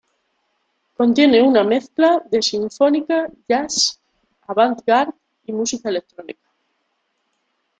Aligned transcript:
Contiene 0.97 1.43
una 1.43 1.63
mezcla 1.63 2.23
de 2.31 2.41
sinfónica, 2.41 3.29
jazz, 3.47 3.99
avant 4.47 4.75
garde 4.87 5.13
y 5.45 5.53
música 5.53 5.89
electrónica. 5.89 6.41